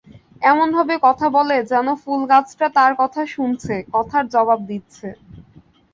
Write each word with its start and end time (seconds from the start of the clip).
এমনভাবে 0.43 0.95
কথা 1.03 1.27
বলে, 1.29 1.57
যেন 1.71 1.87
ফুলগাছটা 2.03 2.67
তার 2.77 2.91
কথা 3.01 3.21
শুনছে, 3.27 3.73
কথার 3.93 4.25
জবাব 4.33 4.59
দিচ্ছে। 4.69 5.07